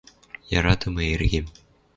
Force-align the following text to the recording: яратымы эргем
яратымы 0.59 1.01
эргем 1.13 1.45